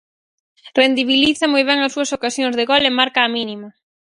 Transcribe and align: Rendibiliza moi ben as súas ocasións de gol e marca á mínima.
Rendibiliza 0.79 1.45
moi 1.51 1.63
ben 1.69 1.79
as 1.81 1.93
súas 1.95 2.13
ocasións 2.17 2.53
de 2.55 2.67
gol 2.71 2.83
e 2.89 2.97
marca 2.99 3.25
á 3.27 3.29
mínima. 3.37 3.69